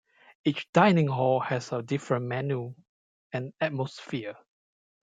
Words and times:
Each 0.43 0.67
dining 0.71 1.05
hall 1.09 1.41
has 1.41 1.71
a 1.71 1.83
different 1.83 2.25
menu 2.25 2.73
and 3.33 3.53
atmosphere. 3.61 4.33